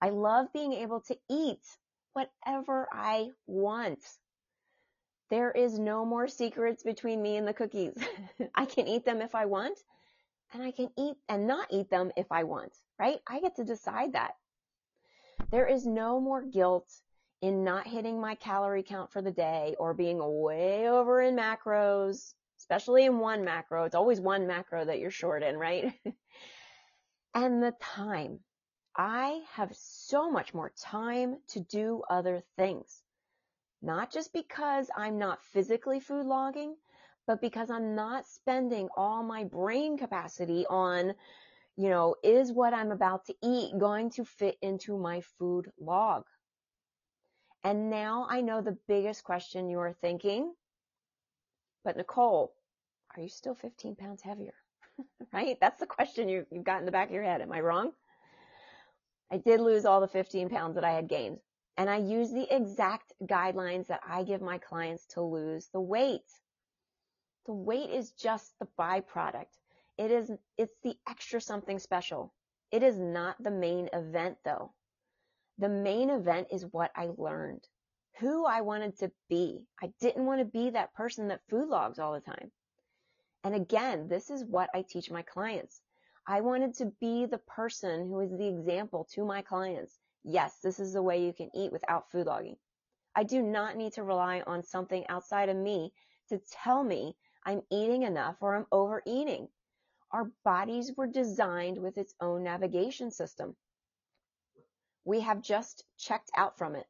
I 0.00 0.10
love 0.10 0.52
being 0.52 0.72
able 0.72 1.00
to 1.02 1.16
eat 1.30 1.64
whatever 2.12 2.88
I 2.92 3.30
want. 3.46 4.00
There 5.30 5.50
is 5.50 5.78
no 5.78 6.04
more 6.04 6.28
secrets 6.28 6.82
between 6.82 7.22
me 7.22 7.36
and 7.36 7.46
the 7.46 7.54
cookies. 7.54 7.96
I 8.54 8.66
can 8.66 8.88
eat 8.88 9.04
them 9.04 9.22
if 9.22 9.34
I 9.34 9.46
want 9.46 9.78
and 10.52 10.62
I 10.62 10.70
can 10.70 10.90
eat 10.96 11.16
and 11.28 11.46
not 11.46 11.68
eat 11.70 11.90
them 11.90 12.12
if 12.16 12.30
I 12.30 12.44
want, 12.44 12.72
right? 12.98 13.18
I 13.26 13.40
get 13.40 13.56
to 13.56 13.64
decide 13.64 14.12
that. 14.12 14.34
There 15.54 15.68
is 15.68 15.86
no 15.86 16.20
more 16.20 16.42
guilt 16.42 16.92
in 17.40 17.62
not 17.62 17.86
hitting 17.86 18.20
my 18.20 18.34
calorie 18.34 18.82
count 18.82 19.12
for 19.12 19.22
the 19.22 19.30
day 19.30 19.76
or 19.78 19.94
being 19.94 20.18
way 20.20 20.88
over 20.88 21.22
in 21.22 21.36
macros, 21.36 22.34
especially 22.58 23.04
in 23.04 23.20
one 23.20 23.44
macro. 23.44 23.84
It's 23.84 23.94
always 23.94 24.20
one 24.20 24.48
macro 24.48 24.84
that 24.84 24.98
you're 24.98 25.12
short 25.12 25.44
in, 25.44 25.56
right? 25.56 25.94
and 27.34 27.62
the 27.62 27.72
time. 27.80 28.40
I 28.96 29.42
have 29.52 29.70
so 29.76 30.28
much 30.28 30.54
more 30.54 30.72
time 30.76 31.36
to 31.50 31.60
do 31.60 32.02
other 32.10 32.42
things. 32.56 33.04
Not 33.80 34.10
just 34.10 34.32
because 34.32 34.90
I'm 34.96 35.18
not 35.18 35.44
physically 35.44 36.00
food 36.00 36.26
logging, 36.26 36.74
but 37.28 37.40
because 37.40 37.70
I'm 37.70 37.94
not 37.94 38.26
spending 38.26 38.88
all 38.96 39.22
my 39.22 39.44
brain 39.44 39.98
capacity 39.98 40.66
on 40.68 41.14
you 41.76 41.88
know, 41.88 42.14
is 42.22 42.52
what 42.52 42.72
I'm 42.72 42.92
about 42.92 43.26
to 43.26 43.34
eat 43.42 43.78
going 43.78 44.10
to 44.10 44.24
fit 44.24 44.56
into 44.62 44.96
my 44.96 45.20
food 45.38 45.70
log? 45.78 46.24
And 47.64 47.90
now 47.90 48.26
I 48.28 48.42
know 48.42 48.60
the 48.60 48.76
biggest 48.86 49.24
question 49.24 49.70
you 49.70 49.78
are 49.78 49.92
thinking, 49.92 50.52
but 51.84 51.96
Nicole, 51.96 52.52
are 53.16 53.22
you 53.22 53.28
still 53.28 53.54
15 53.54 53.96
pounds 53.96 54.22
heavier? 54.22 54.54
right? 55.32 55.56
That's 55.60 55.80
the 55.80 55.86
question 55.86 56.28
you, 56.28 56.46
you've 56.50 56.64
got 56.64 56.80
in 56.80 56.86
the 56.86 56.92
back 56.92 57.08
of 57.08 57.14
your 57.14 57.24
head. 57.24 57.40
Am 57.40 57.52
I 57.52 57.60
wrong? 57.60 57.92
I 59.32 59.38
did 59.38 59.60
lose 59.60 59.84
all 59.84 60.00
the 60.00 60.08
15 60.08 60.48
pounds 60.48 60.74
that 60.76 60.84
I 60.84 60.92
had 60.92 61.08
gained. 61.08 61.38
And 61.76 61.90
I 61.90 61.96
use 61.96 62.30
the 62.30 62.46
exact 62.54 63.12
guidelines 63.24 63.88
that 63.88 64.00
I 64.06 64.22
give 64.22 64.40
my 64.40 64.58
clients 64.58 65.06
to 65.14 65.22
lose 65.22 65.68
the 65.72 65.80
weight. 65.80 66.30
The 67.46 67.52
weight 67.52 67.90
is 67.90 68.12
just 68.12 68.52
the 68.60 68.68
byproduct. 68.78 69.46
It 69.96 70.10
is, 70.10 70.30
it's 70.58 70.76
the 70.82 70.96
extra 71.08 71.40
something 71.40 71.78
special. 71.78 72.32
It 72.70 72.82
is 72.82 72.98
not 72.98 73.42
the 73.42 73.50
main 73.50 73.88
event 73.92 74.38
though. 74.44 74.72
The 75.58 75.68
main 75.68 76.10
event 76.10 76.48
is 76.50 76.66
what 76.72 76.90
I 76.96 77.10
learned, 77.16 77.64
who 78.18 78.44
I 78.44 78.62
wanted 78.62 78.98
to 78.98 79.12
be. 79.28 79.64
I 79.80 79.92
didn't 80.00 80.26
want 80.26 80.40
to 80.40 80.44
be 80.44 80.70
that 80.70 80.94
person 80.94 81.28
that 81.28 81.46
food 81.48 81.68
logs 81.68 81.98
all 82.00 82.12
the 82.12 82.20
time. 82.20 82.50
And 83.44 83.54
again, 83.54 84.08
this 84.08 84.30
is 84.30 84.44
what 84.44 84.70
I 84.74 84.82
teach 84.82 85.10
my 85.10 85.22
clients. 85.22 85.80
I 86.26 86.40
wanted 86.40 86.74
to 86.76 86.86
be 87.00 87.26
the 87.26 87.38
person 87.38 88.08
who 88.08 88.20
is 88.20 88.30
the 88.30 88.48
example 88.48 89.06
to 89.12 89.24
my 89.24 89.42
clients. 89.42 89.98
Yes, 90.24 90.58
this 90.62 90.80
is 90.80 90.94
the 90.94 91.02
way 91.02 91.24
you 91.24 91.34
can 91.34 91.50
eat 91.54 91.70
without 91.70 92.10
food 92.10 92.26
logging. 92.26 92.56
I 93.14 93.24
do 93.24 93.42
not 93.42 93.76
need 93.76 93.92
to 93.92 94.02
rely 94.02 94.42
on 94.46 94.64
something 94.64 95.06
outside 95.08 95.50
of 95.50 95.56
me 95.56 95.92
to 96.30 96.40
tell 96.50 96.82
me 96.82 97.14
I'm 97.44 97.62
eating 97.70 98.02
enough 98.02 98.36
or 98.40 98.56
I'm 98.56 98.66
overeating. 98.72 99.48
Our 100.14 100.30
bodies 100.44 100.92
were 100.96 101.08
designed 101.08 101.76
with 101.76 101.98
its 101.98 102.14
own 102.20 102.44
navigation 102.44 103.10
system. 103.10 103.56
We 105.04 105.18
have 105.18 105.42
just 105.42 105.82
checked 105.98 106.30
out 106.36 106.56
from 106.56 106.76
it. 106.76 106.86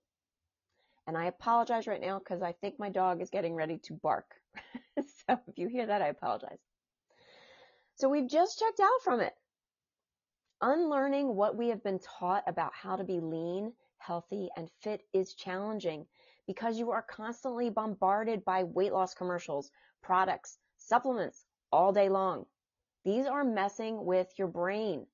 And 1.07 1.16
I 1.16 1.25
apologize 1.25 1.87
right 1.87 2.02
now 2.02 2.19
because 2.19 2.43
I 2.43 2.52
think 2.52 2.78
my 2.78 2.90
dog 2.90 3.23
is 3.23 3.31
getting 3.31 3.54
ready 3.54 3.78
to 3.85 3.95
bark. 3.95 4.26
so 4.99 5.38
if 5.49 5.57
you 5.57 5.69
hear 5.69 5.87
that, 5.87 6.02
I 6.02 6.09
apologize. 6.09 6.59
So 7.95 8.11
we've 8.11 8.28
just 8.28 8.59
checked 8.59 8.81
out 8.81 9.02
from 9.02 9.21
it. 9.21 9.33
Unlearning 10.61 11.35
what 11.35 11.57
we 11.57 11.69
have 11.69 11.83
been 11.83 12.00
taught 12.00 12.45
about 12.47 12.75
how 12.75 12.95
to 12.95 13.04
be 13.04 13.21
lean, 13.21 13.73
healthy, 13.97 14.50
and 14.54 14.69
fit 14.83 15.00
is 15.14 15.33
challenging 15.33 16.04
because 16.47 16.78
you 16.78 16.90
are 16.90 17.00
constantly 17.00 17.71
bombarded 17.71 18.45
by 18.45 18.64
weight 18.64 18.93
loss 18.93 19.14
commercials, 19.14 19.71
products, 20.02 20.59
supplements 20.76 21.47
all 21.73 21.90
day 21.90 22.11
long. 22.11 22.45
These 23.04 23.26
are 23.26 23.44
messing 23.44 24.06
with 24.06 24.32
your 24.38 24.49
brain. 24.49 25.06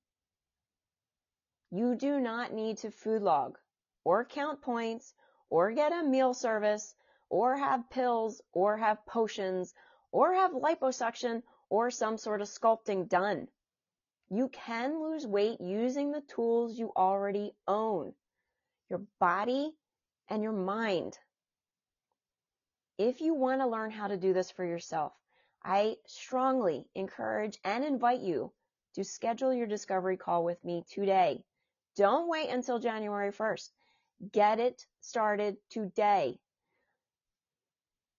You 1.70 1.97
do 1.97 2.20
not 2.20 2.52
need 2.52 2.78
to 2.78 2.90
food 2.90 3.23
log 3.23 3.59
or 4.04 4.25
count 4.25 4.62
points 4.62 5.12
or 5.49 5.73
get 5.73 5.92
a 5.92 6.02
meal 6.02 6.32
service 6.32 6.94
or 7.28 7.56
have 7.56 7.90
pills 7.90 8.40
or 8.52 8.76
have 8.76 9.04
potions 9.06 9.75
or 10.12 10.35
have 10.35 10.52
liposuction 10.52 11.42
or 11.68 11.90
some 11.90 12.16
sort 12.16 12.40
of 12.40 12.49
sculpting 12.49 13.09
done. 13.09 13.49
You 14.30 14.49
can 14.49 15.02
lose 15.02 15.26
weight 15.26 15.61
using 15.61 16.12
the 16.12 16.23
tools 16.23 16.78
you 16.78 16.92
already 16.97 17.52
own, 17.66 18.14
your 18.88 19.02
body 19.18 19.73
and 20.28 20.42
your 20.42 20.52
mind. 20.52 21.18
If 22.99 23.20
you 23.20 23.35
want 23.35 23.61
to 23.61 23.66
learn 23.66 23.90
how 23.90 24.06
to 24.09 24.16
do 24.16 24.32
this 24.32 24.50
for 24.50 24.64
yourself, 24.64 25.12
I 25.62 25.97
strongly 26.07 26.88
encourage 26.95 27.59
and 27.64 27.85
invite 27.85 28.21
you 28.21 28.52
to 28.95 29.05
schedule 29.05 29.52
your 29.52 29.67
discovery 29.67 30.17
call 30.17 30.45
with 30.45 30.64
me 30.64 30.85
today. 30.90 31.45
Don't 31.97 32.29
wait 32.29 32.49
until 32.49 32.79
January 32.79 33.31
1st. 33.31 33.71
Get 34.33 34.59
it 34.59 34.87
started 35.00 35.59
today. 35.71 36.40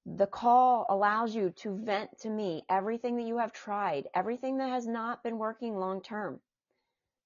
The 0.05 0.27
call 0.27 0.85
allows 0.89 1.35
you 1.35 1.51
to 1.57 1.77
vent 1.77 2.17
to 2.19 2.29
me 2.29 2.63
everything 2.69 3.17
that 3.17 3.27
you 3.27 3.37
have 3.37 3.53
tried, 3.53 4.07
everything 4.13 4.57
that 4.57 4.69
has 4.69 4.87
not 4.87 5.23
been 5.23 5.37
working 5.37 5.75
long 5.75 6.01
term. 6.01 6.41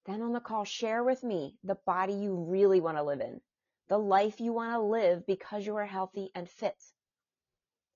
Then 0.06 0.22
on 0.22 0.34
the 0.34 0.40
call, 0.40 0.66
share 0.66 1.04
with 1.04 1.24
me 1.24 1.58
the 1.64 1.76
body 1.76 2.14
you 2.14 2.36
really 2.36 2.80
want 2.80 2.98
to 2.98 3.04
live 3.04 3.22
in, 3.22 3.42
the 3.88 3.98
life 3.98 4.40
you 4.40 4.54
want 4.54 4.74
to 4.74 4.80
live 4.80 5.26
because 5.26 5.66
you 5.66 5.76
are 5.78 5.86
healthy 5.86 6.32
and 6.36 6.50
fit. 6.50 6.82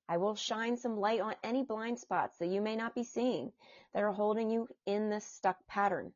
I 0.09 0.17
will 0.17 0.33
shine 0.33 0.75
some 0.75 0.97
light 0.97 1.21
on 1.21 1.35
any 1.43 1.61
blind 1.61 1.99
spots 1.99 2.39
that 2.39 2.47
you 2.47 2.61
may 2.61 2.75
not 2.75 2.95
be 2.95 3.03
seeing 3.03 3.53
that 3.93 4.01
are 4.01 4.11
holding 4.11 4.49
you 4.49 4.67
in 4.87 5.11
this 5.11 5.23
stuck 5.23 5.57
pattern. 5.67 6.11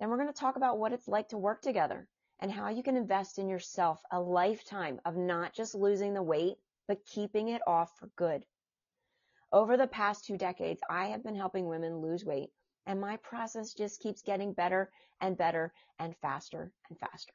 Then 0.00 0.10
we're 0.10 0.16
going 0.16 0.32
to 0.32 0.32
talk 0.32 0.56
about 0.56 0.78
what 0.78 0.92
it's 0.92 1.06
like 1.06 1.28
to 1.28 1.38
work 1.38 1.62
together 1.62 2.08
and 2.40 2.50
how 2.50 2.70
you 2.70 2.82
can 2.82 2.96
invest 2.96 3.38
in 3.38 3.48
yourself 3.48 4.02
a 4.10 4.20
lifetime 4.20 5.00
of 5.04 5.16
not 5.16 5.52
just 5.54 5.76
losing 5.76 6.12
the 6.12 6.22
weight, 6.24 6.56
but 6.88 7.06
keeping 7.06 7.50
it 7.50 7.62
off 7.68 7.96
for 7.98 8.08
good. 8.16 8.44
Over 9.52 9.76
the 9.76 9.86
past 9.86 10.24
two 10.24 10.36
decades, 10.36 10.80
I 10.90 11.06
have 11.06 11.22
been 11.22 11.36
helping 11.36 11.68
women 11.68 11.98
lose 11.98 12.24
weight, 12.24 12.50
and 12.84 13.00
my 13.00 13.16
process 13.18 13.74
just 13.74 14.00
keeps 14.00 14.22
getting 14.22 14.54
better 14.54 14.90
and 15.20 15.38
better 15.38 15.72
and 16.00 16.16
faster 16.16 16.72
and 16.88 16.98
faster. 16.98 17.34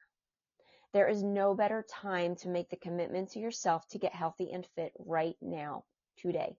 There 0.93 1.07
is 1.07 1.23
no 1.23 1.55
better 1.55 1.83
time 1.89 2.35
to 2.37 2.49
make 2.49 2.69
the 2.69 2.75
commitment 2.75 3.31
to 3.31 3.39
yourself 3.39 3.87
to 3.89 3.97
get 3.97 4.13
healthy 4.13 4.51
and 4.51 4.65
fit 4.75 4.93
right 4.99 5.35
now, 5.41 5.85
today. 6.17 6.55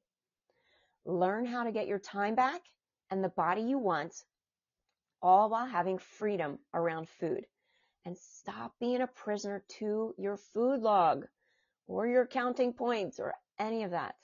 Learn 1.04 1.46
how 1.46 1.62
to 1.64 1.72
get 1.72 1.86
your 1.86 2.00
time 2.00 2.34
back 2.34 2.60
and 3.10 3.22
the 3.22 3.28
body 3.28 3.62
you 3.62 3.78
want, 3.78 4.14
all 5.22 5.50
while 5.50 5.66
having 5.66 5.98
freedom 5.98 6.58
around 6.72 7.08
food. 7.08 7.46
And 8.04 8.18
stop 8.18 8.74
being 8.80 9.00
a 9.00 9.06
prisoner 9.06 9.64
to 9.78 10.14
your 10.18 10.36
food 10.36 10.80
log 10.80 11.26
or 11.86 12.06
your 12.06 12.26
counting 12.26 12.72
points 12.72 13.20
or 13.20 13.34
any 13.58 13.84
of 13.84 13.92
that. 13.92 14.16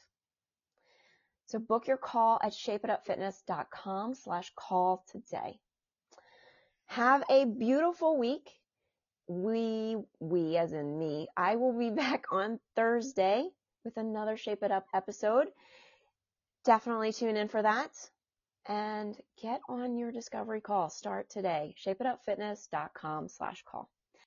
So 1.47 1.59
book 1.59 1.87
your 1.87 1.97
call 1.97 2.39
at 2.43 2.53
shapeitupfitness.com 2.53 4.15
slash 4.15 4.53
call 4.57 5.05
today. 5.11 5.61
Have 6.87 7.23
a 7.31 7.45
beautiful 7.45 8.19
week. 8.19 8.51
We, 9.31 9.97
we 10.19 10.57
as 10.57 10.73
in 10.73 10.99
me, 10.99 11.29
I 11.37 11.55
will 11.55 11.73
be 11.73 11.91
back 11.95 12.25
on 12.33 12.59
Thursday 12.75 13.49
with 13.85 13.97
another 13.97 14.37
Shape 14.37 14.65
It 14.65 14.73
Up 14.73 14.87
episode. 14.93 15.47
Definitely 16.65 17.13
tune 17.13 17.37
in 17.37 17.47
for 17.47 17.63
that 17.63 17.93
and 18.67 19.17
get 19.41 19.61
on 19.69 19.97
your 19.97 20.11
discovery 20.11 20.61
call. 20.61 20.91
Start 20.91 21.31
today. 21.31 21.77
ShapeItUpFitness.com 21.87 23.29
slash 23.29 23.63
call. 23.71 23.89